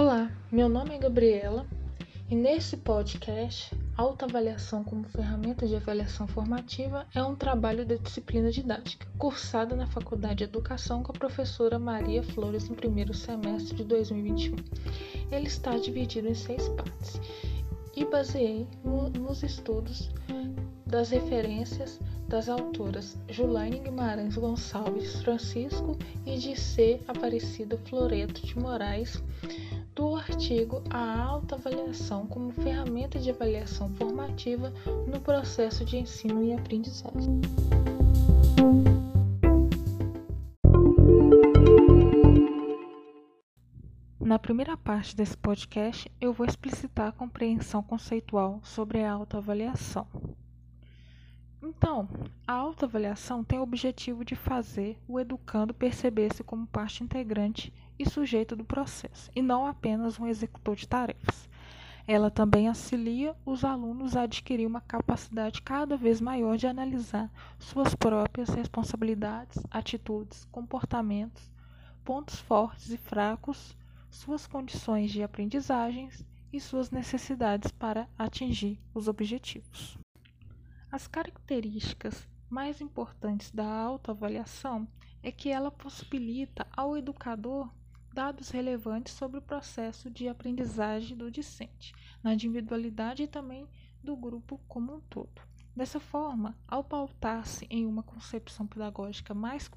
Olá, 0.00 0.30
meu 0.52 0.68
nome 0.68 0.94
é 0.94 0.98
Gabriela 0.98 1.66
e 2.30 2.36
nesse 2.36 2.76
podcast, 2.76 3.76
Autoavaliação 3.96 4.84
como 4.84 5.02
ferramenta 5.02 5.66
de 5.66 5.74
avaliação 5.74 6.28
formativa 6.28 7.04
é 7.12 7.20
um 7.20 7.34
trabalho 7.34 7.84
da 7.84 7.96
disciplina 7.96 8.48
didática, 8.48 9.08
cursada 9.18 9.74
na 9.74 9.88
Faculdade 9.88 10.36
de 10.36 10.44
Educação 10.44 11.02
com 11.02 11.10
a 11.10 11.18
professora 11.18 11.80
Maria 11.80 12.22
Flores 12.22 12.68
no 12.68 12.76
primeiro 12.76 13.12
semestre 13.12 13.78
de 13.78 13.82
2021. 13.82 14.54
Ele 15.32 15.48
está 15.48 15.76
dividido 15.76 16.28
em 16.28 16.34
seis 16.34 16.68
partes 16.68 17.20
e 17.96 18.04
baseei 18.04 18.68
no, 18.84 19.10
nos 19.10 19.42
estudos 19.42 20.12
das 20.86 21.10
referências 21.10 22.00
das 22.28 22.48
autoras 22.48 23.16
Julaine 23.28 23.78
Guimarães 23.78 24.36
Gonçalves 24.36 25.22
Francisco 25.22 25.96
e 26.26 26.36
de 26.36 26.54
C. 26.54 27.00
Aparecida 27.08 27.78
Floreto 27.78 28.46
de 28.46 28.58
Moraes, 28.58 29.22
do 29.98 30.14
artigo 30.14 30.80
A 30.90 31.24
autoavaliação 31.24 32.24
como 32.24 32.52
ferramenta 32.52 33.18
de 33.18 33.30
avaliação 33.30 33.92
formativa 33.96 34.72
no 35.08 35.18
processo 35.20 35.84
de 35.84 35.96
ensino 35.96 36.40
e 36.40 36.52
aprendizagem. 36.52 37.40
Na 44.20 44.38
primeira 44.38 44.76
parte 44.76 45.16
desse 45.16 45.36
podcast, 45.36 46.08
eu 46.20 46.32
vou 46.32 46.46
explicitar 46.46 47.08
a 47.08 47.12
compreensão 47.12 47.82
conceitual 47.82 48.60
sobre 48.62 49.02
a 49.02 49.10
autoavaliação. 49.10 50.06
Então, 51.60 52.08
a 52.46 52.52
autoavaliação 52.52 53.42
tem 53.42 53.58
o 53.58 53.62
objetivo 53.62 54.24
de 54.24 54.36
fazer 54.36 54.96
o 55.08 55.18
educando 55.18 55.74
perceber-se 55.74 56.44
como 56.44 56.66
parte 56.68 57.02
integrante 57.02 57.72
e 57.98 58.08
sujeito 58.08 58.54
do 58.54 58.64
processo, 58.64 59.28
e 59.34 59.42
não 59.42 59.66
apenas 59.66 60.20
um 60.20 60.26
executor 60.26 60.76
de 60.76 60.86
tarefas. 60.86 61.48
Ela 62.06 62.30
também 62.30 62.68
auxilia 62.68 63.34
os 63.44 63.64
alunos 63.64 64.16
a 64.16 64.22
adquirir 64.22 64.66
uma 64.66 64.80
capacidade 64.80 65.60
cada 65.60 65.96
vez 65.96 66.20
maior 66.20 66.56
de 66.56 66.66
analisar 66.66 67.30
suas 67.58 67.94
próprias 67.94 68.48
responsabilidades, 68.50 69.62
atitudes, 69.70 70.46
comportamentos, 70.52 71.52
pontos 72.04 72.38
fortes 72.38 72.90
e 72.90 72.96
fracos, 72.96 73.76
suas 74.08 74.46
condições 74.46 75.10
de 75.10 75.22
aprendizagens 75.22 76.24
e 76.52 76.60
suas 76.60 76.90
necessidades 76.90 77.70
para 77.72 78.08
atingir 78.16 78.80
os 78.94 79.06
objetivos. 79.06 79.98
As 80.90 81.06
características 81.06 82.26
mais 82.48 82.80
importantes 82.80 83.50
da 83.50 83.66
autoavaliação 83.66 84.88
é 85.22 85.30
que 85.30 85.50
ela 85.50 85.70
possibilita 85.70 86.66
ao 86.74 86.96
educador 86.96 87.70
dados 88.10 88.48
relevantes 88.48 89.12
sobre 89.12 89.38
o 89.38 89.42
processo 89.42 90.08
de 90.08 90.28
aprendizagem 90.28 91.14
do 91.14 91.30
discente, 91.30 91.94
na 92.22 92.32
individualidade 92.32 93.22
e 93.22 93.28
também 93.28 93.68
do 94.02 94.16
grupo 94.16 94.58
como 94.66 94.94
um 94.94 95.00
todo. 95.00 95.42
Dessa 95.74 96.00
forma, 96.00 96.56
ao 96.66 96.82
pautar-se 96.82 97.64
em 97.70 97.86
uma 97.86 98.02
concepção 98.02 98.66
pedagógica 98.66 99.32
mais 99.32 99.70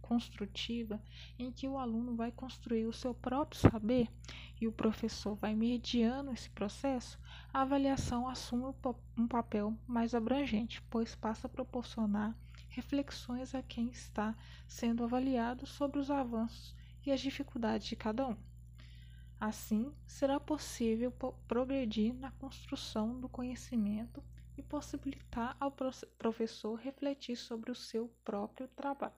construtiva, 0.00 1.02
em 1.36 1.50
que 1.50 1.66
o 1.66 1.76
aluno 1.76 2.14
vai 2.14 2.30
construir 2.30 2.86
o 2.86 2.92
seu 2.92 3.12
próprio 3.12 3.60
saber 3.60 4.08
e 4.60 4.68
o 4.68 4.72
professor 4.72 5.34
vai 5.34 5.56
mediando 5.56 6.32
esse 6.32 6.48
processo, 6.50 7.18
a 7.52 7.62
avaliação 7.62 8.28
assume 8.28 8.72
um 9.16 9.26
papel 9.26 9.76
mais 9.86 10.14
abrangente, 10.14 10.80
pois 10.88 11.16
passa 11.16 11.48
a 11.48 11.50
proporcionar 11.50 12.36
reflexões 12.68 13.54
a 13.54 13.62
quem 13.62 13.88
está 13.88 14.36
sendo 14.68 15.02
avaliado 15.02 15.66
sobre 15.66 15.98
os 15.98 16.10
avanços 16.10 16.76
e 17.04 17.10
as 17.10 17.20
dificuldades 17.20 17.88
de 17.88 17.96
cada 17.96 18.28
um. 18.28 18.36
Assim, 19.40 19.92
será 20.06 20.38
possível 20.38 21.12
progredir 21.46 22.14
na 22.14 22.30
construção 22.32 23.20
do 23.20 23.28
conhecimento 23.28 24.22
e 24.58 24.62
possibilitar 24.62 25.56
ao 25.60 25.72
professor 26.18 26.74
refletir 26.74 27.36
sobre 27.36 27.70
o 27.70 27.74
seu 27.74 28.12
próprio 28.24 28.66
trabalho, 28.68 29.14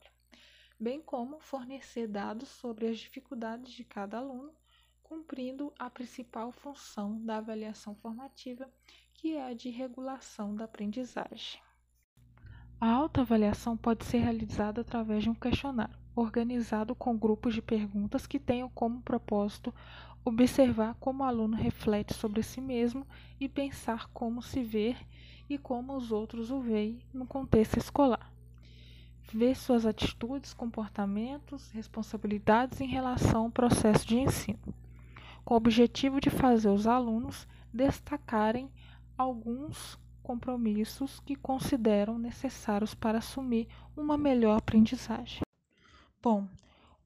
bem 0.79 1.01
como 1.01 1.41
fornecer 1.41 2.07
dados 2.07 2.49
sobre 2.49 2.87
as 2.87 2.99
dificuldades 2.99 3.73
de 3.73 3.83
cada 3.83 4.19
aluno, 4.19 4.53
cumprindo 5.03 5.73
a 5.79 5.91
principal 5.91 6.53
função 6.53 7.21
da 7.25 7.39
avaliação 7.39 7.95
formativa, 7.97 8.71
que 9.15 9.35
é 9.35 9.45
a 9.45 9.55
de 9.55 9.71
regulação 9.71 10.55
da 10.55 10.67
aprendizagem. 10.67 11.61
A 12.81 12.91
autoavaliação 12.91 13.77
pode 13.77 14.05
ser 14.05 14.19
realizada 14.19 14.81
através 14.81 15.23
de 15.23 15.31
um 15.31 15.35
questionário, 15.35 16.00
organizado 16.15 16.95
com 16.95 17.17
grupos 17.17 17.55
de 17.55 17.63
perguntas 17.63 18.27
que 18.27 18.39
tenham 18.39 18.69
como 18.71 19.03
propósito 19.03 19.73
observar 20.25 20.95
como 21.01 21.23
o 21.23 21.27
aluno 21.27 21.57
reflete 21.57 22.15
sobre 22.15 22.43
si 22.43 22.61
mesmo 22.61 23.07
e 23.39 23.49
pensar 23.49 24.09
como 24.09 24.43
se 24.43 24.63
vê 24.63 24.97
e 25.49 25.59
como 25.59 25.97
os 25.97 26.13
outros 26.13 26.51
o 26.51 26.61
veem 26.61 27.01
no 27.13 27.27
contexto 27.27 27.79
escolar. 27.79 28.31
Ver 29.33 29.57
suas 29.57 29.87
atitudes, 29.87 30.53
comportamentos, 30.53 31.71
responsabilidades 31.71 32.81
em 32.81 32.87
relação 32.87 33.45
ao 33.45 33.51
processo 33.51 34.07
de 34.07 34.19
ensino, 34.19 34.75
com 35.45 35.55
o 35.55 35.57
objetivo 35.57 36.21
de 36.21 36.31
fazer 36.31 36.69
os 36.69 36.87
alunos 36.87 37.47
destacarem 37.73 38.69
alguns 39.17 39.99
compromissos 40.23 41.21
que 41.21 41.37
consideram 41.37 42.19
necessários 42.19 42.95
para 42.95 43.19
assumir 43.19 43.69
uma 43.97 44.19
melhor 44.19 44.59
aprendizagem. 44.59 45.43
Bom, 46.23 46.47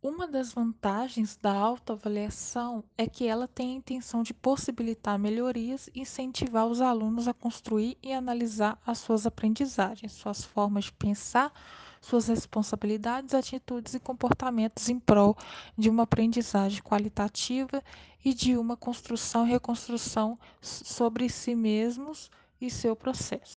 uma 0.03 0.27
das 0.27 0.53
vantagens 0.53 1.37
da 1.37 1.53
autoavaliação 1.53 2.83
é 2.99 3.07
que 3.07 3.29
ela 3.29 3.47
tem 3.47 3.71
a 3.71 3.77
intenção 3.77 4.25
de 4.25 4.35
possibilitar 4.35 5.17
melhorias 5.17 5.89
e 5.95 6.01
incentivar 6.01 6.67
os 6.67 6.81
alunos 6.81 7.29
a 7.29 7.33
construir 7.33 7.97
e 8.03 8.13
analisar 8.13 8.77
as 8.85 8.99
suas 8.99 9.25
aprendizagens, 9.25 10.11
suas 10.15 10.43
formas 10.43 10.87
de 10.87 10.93
pensar, 10.95 11.53
suas 12.01 12.27
responsabilidades, 12.27 13.35
atitudes 13.35 13.95
e 13.95 14.01
comportamentos 14.01 14.89
em 14.89 14.99
prol 14.99 15.37
de 15.79 15.89
uma 15.89 16.03
aprendizagem 16.03 16.83
qualitativa 16.83 17.85
e 18.25 18.35
de 18.35 18.57
uma 18.57 18.77
construção 18.77 19.47
e 19.47 19.51
reconstrução 19.51 20.37
sobre 20.61 21.29
si 21.29 21.55
mesmos 21.55 22.33
e 22.61 22.69
seu 22.69 22.97
processo. 22.97 23.57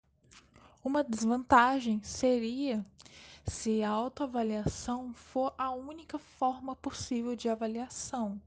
Uma 0.84 1.03
desvantagem 1.03 2.03
seria 2.03 2.84
se 3.49 3.83
a 3.83 3.91
autoavaliação 3.91 5.15
for 5.15 5.55
a 5.57 5.71
única 5.71 6.19
forma 6.19 6.75
possível 6.75 7.37
de 7.37 7.49
avaliação, 7.49 8.41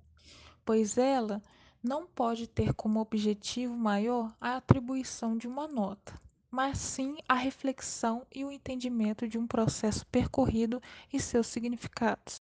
pois 0.65 0.97
ela 0.97 1.41
não 1.81 2.05
pode 2.05 2.47
ter 2.47 2.73
como 2.73 2.99
objetivo 2.99 3.73
maior 3.75 4.35
a 4.41 4.57
atribuição 4.57 5.37
de 5.37 5.47
uma 5.47 5.67
nota, 5.67 6.19
mas 6.51 6.77
sim 6.77 7.17
a 7.27 7.33
reflexão 7.33 8.27
e 8.33 8.43
o 8.43 8.51
entendimento 8.51 9.25
de 9.25 9.37
um 9.37 9.47
processo 9.47 10.05
percorrido 10.07 10.81
e 11.11 11.19
seus 11.19 11.47
significados. 11.47 12.41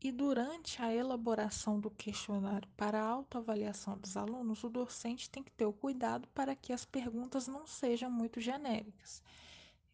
E 0.00 0.10
durante 0.10 0.80
a 0.80 0.94
elaboração 0.94 1.78
do 1.78 1.90
questionário 1.90 2.68
para 2.76 3.02
a 3.02 3.06
autoavaliação 3.06 3.98
dos 3.98 4.16
alunos, 4.16 4.64
o 4.64 4.70
docente 4.70 5.28
tem 5.28 5.42
que 5.42 5.52
ter 5.52 5.66
o 5.66 5.72
cuidado 5.72 6.26
para 6.28 6.56
que 6.56 6.72
as 6.72 6.84
perguntas 6.84 7.46
não 7.46 7.66
sejam 7.66 8.10
muito 8.10 8.40
genéricas 8.40 9.22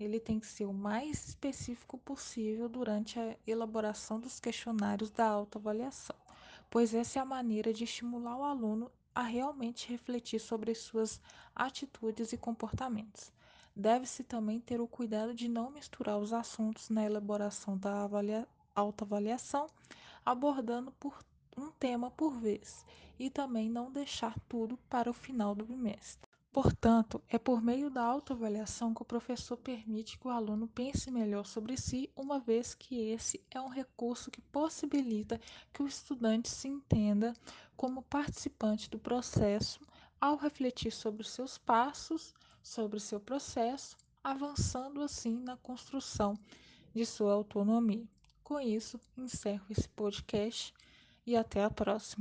ele 0.02 0.20
tem 0.20 0.38
que 0.38 0.46
ser 0.46 0.66
o 0.66 0.72
mais 0.72 1.28
específico 1.28 1.96
possível 1.98 2.68
durante 2.68 3.18
a 3.18 3.36
elaboração 3.46 4.18
dos 4.18 4.40
questionários 4.40 5.10
da 5.10 5.26
autoavaliação, 5.26 6.16
pois 6.70 6.94
essa 6.94 7.18
é 7.18 7.22
a 7.22 7.24
maneira 7.24 7.72
de 7.72 7.84
estimular 7.84 8.36
o 8.36 8.44
aluno 8.44 8.90
a 9.14 9.22
realmente 9.22 9.88
refletir 9.88 10.40
sobre 10.40 10.72
as 10.72 10.78
suas 10.78 11.20
atitudes 11.54 12.32
e 12.32 12.36
comportamentos. 12.36 13.32
Deve-se 13.74 14.22
também 14.22 14.60
ter 14.60 14.80
o 14.80 14.86
cuidado 14.86 15.34
de 15.34 15.48
não 15.48 15.70
misturar 15.70 16.18
os 16.18 16.32
assuntos 16.32 16.90
na 16.90 17.04
elaboração 17.04 17.76
da 17.76 18.08
autoavaliação, 18.74 19.66
abordando 20.24 20.90
por 20.92 21.18
um 21.56 21.70
tema 21.70 22.10
por 22.10 22.32
vez, 22.32 22.84
e 23.18 23.30
também 23.30 23.70
não 23.70 23.90
deixar 23.90 24.38
tudo 24.48 24.76
para 24.88 25.10
o 25.10 25.14
final 25.14 25.54
do 25.54 25.64
bimestre. 25.64 26.31
Portanto, 26.52 27.22
é 27.30 27.38
por 27.38 27.62
meio 27.62 27.88
da 27.88 28.02
autoavaliação 28.04 28.92
que 28.92 29.00
o 29.00 29.06
professor 29.06 29.56
permite 29.56 30.18
que 30.18 30.26
o 30.26 30.30
aluno 30.30 30.68
pense 30.68 31.10
melhor 31.10 31.46
sobre 31.46 31.78
si, 31.78 32.10
uma 32.14 32.38
vez 32.38 32.74
que 32.74 33.08
esse 33.08 33.42
é 33.50 33.58
um 33.58 33.68
recurso 33.68 34.30
que 34.30 34.42
possibilita 34.42 35.40
que 35.72 35.82
o 35.82 35.86
estudante 35.86 36.50
se 36.50 36.68
entenda 36.68 37.32
como 37.74 38.02
participante 38.02 38.90
do 38.90 38.98
processo 38.98 39.80
ao 40.20 40.36
refletir 40.36 40.92
sobre 40.92 41.22
os 41.22 41.30
seus 41.30 41.56
passos, 41.56 42.34
sobre 42.62 43.00
seu 43.00 43.18
processo, 43.18 43.96
avançando 44.22 45.00
assim 45.00 45.38
na 45.38 45.56
construção 45.56 46.34
de 46.94 47.06
sua 47.06 47.32
autonomia. 47.32 48.06
Com 48.44 48.60
isso, 48.60 49.00
encerro 49.16 49.64
esse 49.70 49.88
podcast 49.88 50.74
e 51.26 51.34
até 51.34 51.64
a 51.64 51.70
próxima. 51.70 52.20